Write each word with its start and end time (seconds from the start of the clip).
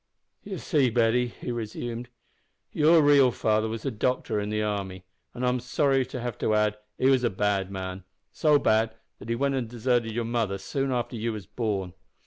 "You 0.43 0.57
see, 0.57 0.89
Betty," 0.89 1.27
he 1.27 1.51
resumed, 1.51 2.09
"your 2.71 3.03
real 3.03 3.29
father 3.31 3.67
was 3.69 3.85
a 3.85 3.91
doctor 3.91 4.39
in 4.39 4.49
the 4.49 4.63
army, 4.63 5.03
an' 5.35 5.43
I'm 5.43 5.59
sorry 5.59 6.07
to 6.07 6.19
have 6.19 6.39
to 6.39 6.55
add, 6.55 6.75
he 6.97 7.05
was 7.05 7.23
a 7.23 7.29
bad 7.29 7.69
man 7.69 8.03
so 8.31 8.57
bad 8.57 8.95
that 9.19 9.29
he 9.29 9.35
went 9.35 9.53
and 9.53 9.69
deserted 9.69 10.11
your 10.13 10.25
mother 10.25 10.57
soon 10.57 10.91
after 10.91 11.15
you 11.15 11.33
was 11.33 11.45
born. 11.45 11.93